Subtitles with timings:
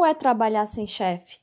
[0.00, 1.38] Como é trabalhar sem chefe?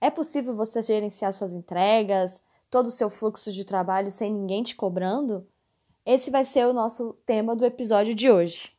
[0.00, 2.40] É possível você gerenciar suas entregas,
[2.70, 5.44] todo o seu fluxo de trabalho sem ninguém te cobrando?
[6.04, 8.72] Esse vai ser o nosso tema do episódio de hoje.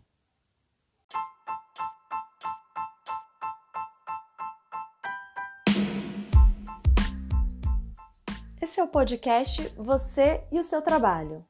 [8.61, 11.45] Esse é o podcast Você e o seu trabalho,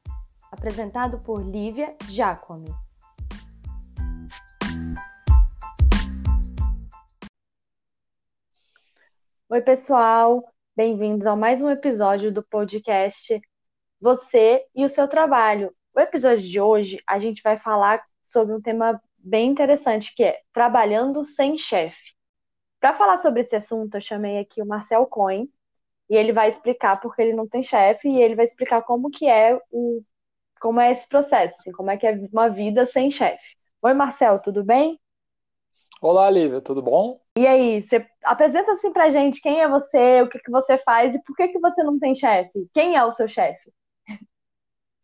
[0.50, 2.74] apresentado por Lívia Giacomi.
[9.58, 10.44] Oi, pessoal,
[10.76, 13.42] bem-vindos a mais um episódio do podcast
[14.00, 15.74] Você e o seu trabalho.
[15.92, 20.38] O episódio de hoje a gente vai falar sobre um tema bem interessante que é
[20.52, 22.14] trabalhando sem chefe.
[22.78, 25.52] Para falar sobre esse assunto, eu chamei aqui o Marcel Cohen
[26.08, 29.26] e ele vai explicar porque ele não tem chefe e ele vai explicar como que
[29.26, 30.04] é o
[30.60, 33.56] como é esse processo, assim, como é que é uma vida sem chefe.
[33.82, 35.00] Oi, Marcel, tudo bem?
[36.00, 37.20] Olá, Lívia, tudo bom?
[37.36, 41.14] E aí, você apresenta assim pra gente quem é você, o que, que você faz
[41.14, 42.68] e por que, que você não tem chefe?
[42.72, 43.72] Quem é o seu chefe?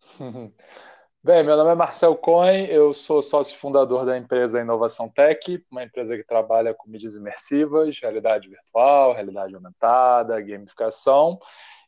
[1.22, 5.82] Bem, meu nome é Marcel Cohen, eu sou sócio fundador da empresa Inovação Tech, uma
[5.82, 11.38] empresa que trabalha com mídias imersivas, realidade virtual, realidade aumentada, gamificação.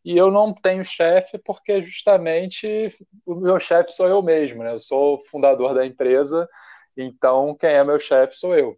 [0.04, 2.88] E eu não tenho chefe porque justamente
[3.26, 4.72] o meu chefe sou eu mesmo, né?
[4.72, 6.48] Eu sou fundador da empresa,
[6.96, 8.76] então quem é meu chefe sou eu.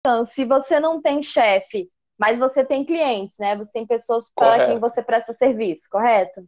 [0.00, 3.56] Então, se você não tem chefe, mas você tem clientes, né?
[3.56, 6.42] Você tem pessoas para quem você presta serviço, correto?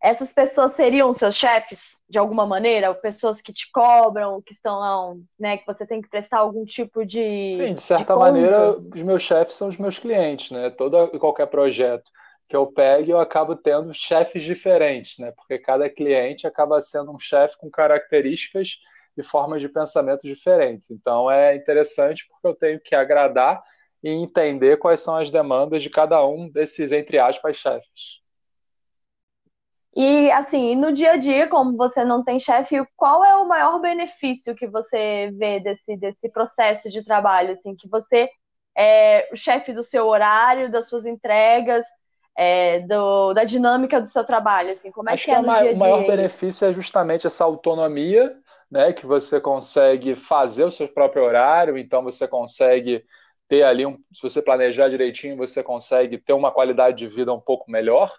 [0.00, 2.94] Essas pessoas seriam seus chefes, de alguma maneira?
[2.94, 5.56] Pessoas que te cobram, que estão, né?
[5.56, 7.48] Que você tem que prestar algum tipo de.
[7.56, 10.70] Sim, de certa de maneira, os meus chefes são os meus clientes, né?
[10.70, 12.10] Todo e qualquer projeto
[12.48, 15.32] que eu pegue, eu acabo tendo chefes diferentes, né?
[15.32, 18.78] Porque cada cliente acaba sendo um chefe com características
[19.18, 20.90] e formas de pensamento diferentes.
[20.90, 23.62] Então é interessante porque eu tenho que agradar
[24.02, 28.20] e entender quais são as demandas de cada um desses, entre aspas, chefes.
[29.94, 33.80] E assim, no dia a dia, como você não tem chefe, qual é o maior
[33.80, 37.54] benefício que você vê desse, desse processo de trabalho?
[37.54, 38.30] Assim, que você
[38.76, 41.84] é o chefe do seu horário, das suas entregas,
[42.36, 45.56] é, do, da dinâmica do seu trabalho, assim, como é Acho que, é no dia
[45.56, 45.72] a dia?
[45.72, 48.36] O maior benefício é justamente essa autonomia
[48.70, 53.04] né, que você consegue fazer o seu próprio horário, então você consegue
[53.48, 57.40] ter ali, um, se você planejar direitinho, você consegue ter uma qualidade de vida um
[57.40, 58.14] pouco melhor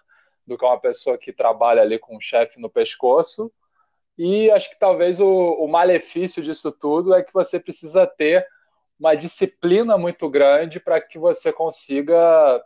[0.46, 3.52] do que uma pessoa que trabalha ali com o chefe no pescoço.
[4.18, 8.44] E acho que talvez o, o malefício disso tudo é que você precisa ter
[8.98, 12.62] uma disciplina muito grande para que você consiga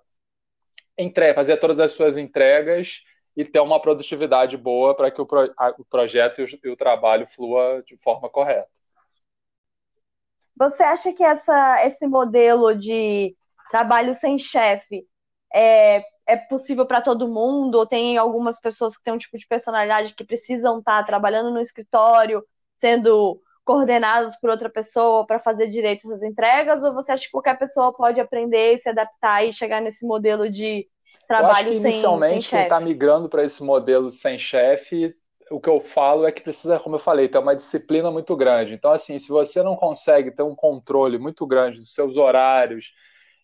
[0.97, 3.03] entre, fazer todas as suas entregas
[3.37, 6.71] e ter uma produtividade boa para que o, pro, a, o projeto e o, e
[6.71, 8.69] o, trabalho flua de forma correta.
[10.57, 13.37] Você acha que essa, esse modelo de
[13.71, 15.05] trabalho sem chefe
[15.53, 17.75] é, é possível para todo mundo?
[17.77, 21.51] Ou tem algumas pessoas que têm um tipo de personalidade que precisam estar tá trabalhando
[21.51, 22.45] no escritório,
[22.77, 26.85] sendo coordenados por outra pessoa para fazer direito essas entregas?
[26.85, 30.89] Ou você acha que qualquer pessoa pode aprender, se adaptar e chegar nesse modelo de
[31.27, 35.15] trabalho que inicialmente sem, sem quem está migrando para esse modelo sem chefe,
[35.51, 38.75] o que eu falo é que precisa, como eu falei, ter uma disciplina muito grande.
[38.75, 42.93] Então, assim, se você não consegue ter um controle muito grande dos seus horários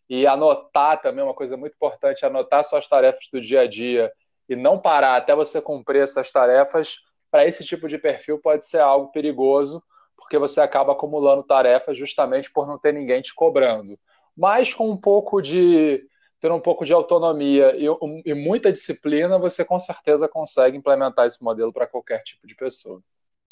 [0.09, 4.11] e anotar também uma coisa muito importante, anotar suas tarefas do dia a dia
[4.49, 6.97] e não parar até você cumprir essas tarefas,
[7.31, 9.83] para esse tipo de perfil pode ser algo perigoso,
[10.17, 13.99] porque você acaba acumulando tarefas justamente por não ter ninguém te cobrando.
[14.37, 16.03] Mas com um pouco de
[16.41, 17.87] ter um pouco de autonomia e,
[18.25, 23.01] e muita disciplina, você com certeza consegue implementar esse modelo para qualquer tipo de pessoa.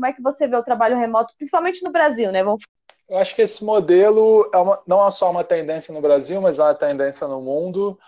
[0.01, 2.43] Como é que você vê o trabalho remoto, principalmente no Brasil, né?
[2.43, 2.63] Vamos...
[3.09, 6.59] Eu acho que esse modelo é uma, não é só uma tendência no Brasil, mas
[6.59, 7.99] é uma tendência no mundo.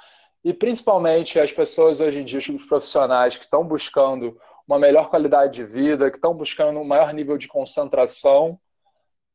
[0.42, 5.54] E principalmente as pessoas hoje em dia, os profissionais que estão buscando uma melhor qualidade
[5.54, 8.58] de vida, que estão buscando um maior nível de concentração,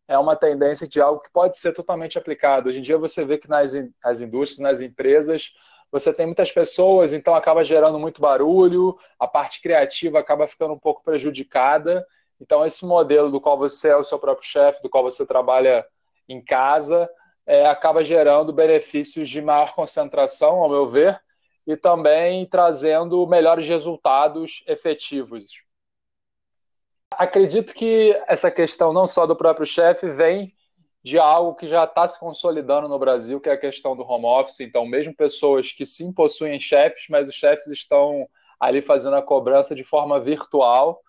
[0.07, 2.69] é uma tendência de algo que pode ser totalmente aplicado.
[2.69, 3.73] Hoje em dia você vê que nas
[4.03, 5.53] as indústrias, nas empresas,
[5.91, 10.79] você tem muitas pessoas, então acaba gerando muito barulho, a parte criativa acaba ficando um
[10.79, 12.05] pouco prejudicada.
[12.39, 15.85] Então esse modelo do qual você é o seu próprio chefe, do qual você trabalha
[16.27, 17.09] em casa,
[17.45, 21.19] é, acaba gerando benefícios de maior concentração, ao meu ver,
[21.65, 25.64] e também trazendo melhores resultados efetivos
[27.17, 30.53] acredito que essa questão não só do próprio chefe vem
[31.03, 34.25] de algo que já está se consolidando no Brasil, que é a questão do home
[34.25, 34.59] office.
[34.61, 38.27] Então, mesmo pessoas que sim possuem chefes, mas os chefes estão
[38.59, 40.99] ali fazendo a cobrança de forma virtual,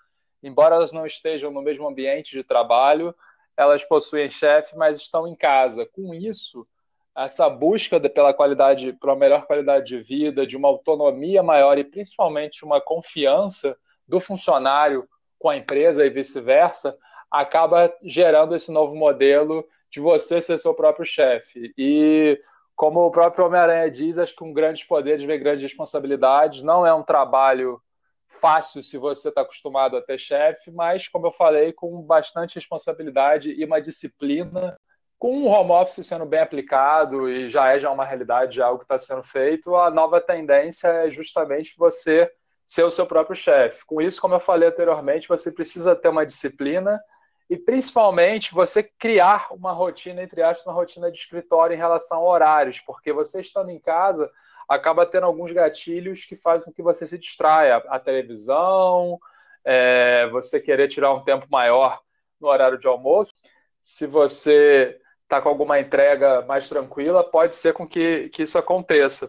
[0.43, 3.15] embora elas não estejam no mesmo ambiente de trabalho,
[3.57, 5.87] elas possuem chefe, mas estão em casa.
[5.87, 6.67] Com isso,
[7.17, 11.85] essa busca pela qualidade, por uma melhor qualidade de vida, de uma autonomia maior e
[11.85, 13.75] principalmente uma confiança
[14.07, 16.97] do funcionário com a empresa e vice-versa,
[17.31, 21.73] acaba gerando esse novo modelo de você ser seu próprio chefe.
[21.77, 22.41] E
[22.75, 26.63] como o próprio Homem-Aranha diz, acho que um grandes poderes vem grandes responsabilidades.
[26.63, 27.81] Não é um trabalho
[28.29, 33.51] fácil se você está acostumado a ter chefe, mas, como eu falei, com bastante responsabilidade
[33.51, 34.77] e uma disciplina.
[35.19, 38.81] Com o home office sendo bem aplicado e já é já uma realidade, já algo
[38.81, 42.31] que está sendo feito, a nova tendência é justamente você
[42.67, 43.87] ser o seu próprio chefe.
[43.87, 47.01] Com isso, como eu falei anteriormente, você precisa ter uma disciplina
[47.49, 52.29] e principalmente você criar uma rotina, entre aspas, uma rotina de escritório em relação a
[52.29, 54.29] horários, porque você estando em casa
[54.69, 57.77] acaba tendo alguns gatilhos que fazem com que você se distraia.
[57.89, 59.17] A televisão,
[59.65, 62.01] é, você querer tirar um tempo maior
[62.41, 63.33] no horário de almoço.
[63.81, 69.29] Se você está com alguma entrega mais tranquila, pode ser com que, que isso aconteça.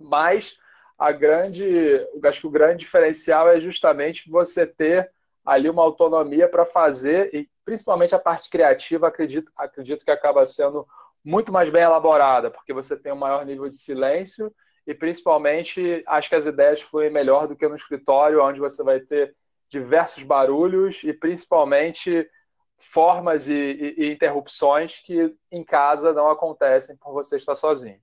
[0.00, 0.56] Mas
[1.00, 5.10] a grande, acho que o grande diferencial é justamente você ter
[5.42, 10.86] ali uma autonomia para fazer, e principalmente a parte criativa, acredito, acredito que acaba sendo
[11.24, 14.54] muito mais bem elaborada, porque você tem um maior nível de silêncio
[14.86, 19.00] e principalmente acho que as ideias fluem melhor do que no escritório, onde você vai
[19.00, 19.34] ter
[19.70, 22.28] diversos barulhos e principalmente
[22.76, 28.00] formas e, e, e interrupções que em casa não acontecem por você estar sozinho.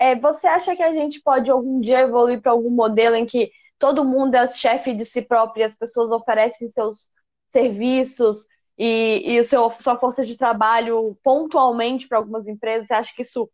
[0.00, 3.50] É, você acha que a gente pode algum dia evoluir para algum modelo em que
[3.78, 7.08] todo mundo é chefe de si próprio e as pessoas oferecem seus
[7.50, 8.46] serviços
[8.78, 13.22] e, e o seu, sua força de trabalho pontualmente para algumas empresas, você acha que
[13.22, 13.48] isso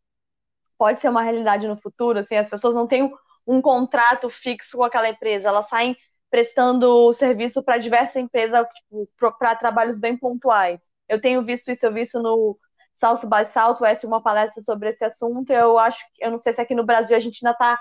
[0.79, 2.19] pode ser uma realidade no futuro?
[2.21, 3.13] Assim, as pessoas não têm
[3.47, 5.97] um contrato fixo com aquela empresa, elas saem
[6.31, 9.09] prestando serviço para diversas empresas tipo,
[9.39, 10.89] para trabalhos bem pontuais.
[11.09, 12.57] Eu tenho visto isso, eu vi isso no
[12.95, 15.51] South by Southwest, uma palestra sobre esse assunto.
[15.51, 17.81] Eu acho, eu não sei se aqui no Brasil a gente ainda está,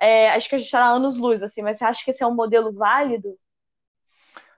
[0.00, 2.26] é, acho que a gente está anos luz, assim, mas você acha que esse é
[2.26, 3.36] um modelo válido?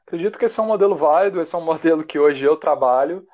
[0.07, 3.27] Acredito que esse é um modelo válido, esse é um modelo que hoje eu trabalho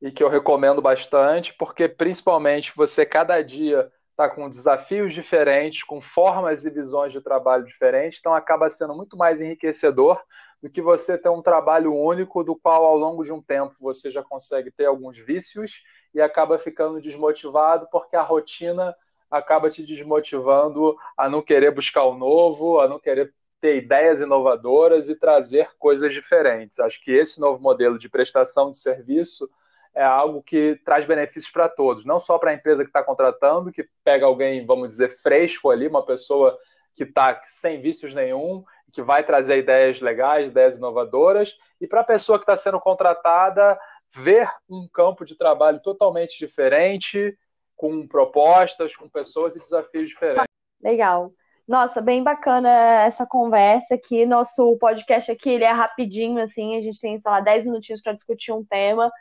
[0.00, 6.00] e que eu recomendo bastante, porque principalmente você cada dia está com desafios diferentes, com
[6.00, 10.20] formas e visões de trabalho diferentes, então acaba sendo muito mais enriquecedor
[10.62, 14.10] do que você ter um trabalho único, do qual ao longo de um tempo você
[14.10, 15.82] já consegue ter alguns vícios
[16.12, 18.94] e acaba ficando desmotivado, porque a rotina
[19.30, 25.08] acaba te desmotivando a não querer buscar o novo, a não querer ter ideias inovadoras
[25.08, 26.78] e trazer coisas diferentes.
[26.78, 29.48] Acho que esse novo modelo de prestação de serviço
[29.94, 33.72] é algo que traz benefícios para todos, não só para a empresa que está contratando,
[33.72, 36.56] que pega alguém, vamos dizer, fresco ali, uma pessoa
[36.94, 42.04] que está sem vícios nenhum, que vai trazer ideias legais, ideias inovadoras, e para a
[42.04, 43.78] pessoa que está sendo contratada,
[44.14, 47.36] ver um campo de trabalho totalmente diferente,
[47.76, 50.48] com propostas, com pessoas e desafios diferentes.
[50.82, 51.32] Legal.
[51.66, 52.68] Nossa, bem bacana
[53.02, 54.24] essa conversa aqui.
[54.24, 58.14] Nosso podcast aqui ele é rapidinho, assim, a gente tem, sei lá, 10 minutinhos para
[58.14, 59.12] discutir um tema.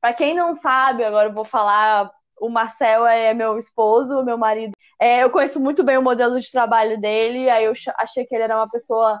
[0.00, 4.72] Para quem não sabe, agora eu vou falar, o Marcel é meu esposo, meu marido.
[5.00, 8.44] É, eu conheço muito bem o modelo de trabalho dele, aí eu achei que ele
[8.44, 9.20] era uma pessoa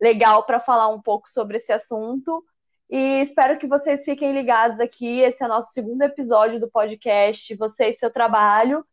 [0.00, 2.44] legal para falar um pouco sobre esse assunto.
[2.88, 5.20] E espero que vocês fiquem ligados aqui.
[5.20, 8.84] Esse é o nosso segundo episódio do podcast Você e Seu Trabalho.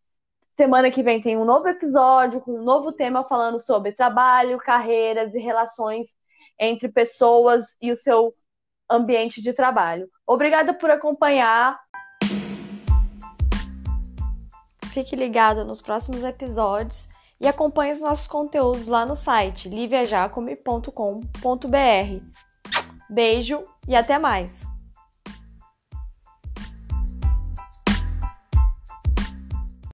[0.55, 5.33] Semana que vem tem um novo episódio com um novo tema falando sobre trabalho, carreiras
[5.33, 6.15] e relações
[6.59, 8.33] entre pessoas e o seu
[8.89, 10.09] ambiente de trabalho.
[10.25, 11.79] Obrigada por acompanhar.
[14.97, 17.07] Fique ligado nos próximos episódios
[17.39, 22.23] e acompanhe os nossos conteúdos lá no site liviajacome.com.br.
[23.07, 24.76] Beijo e até mais!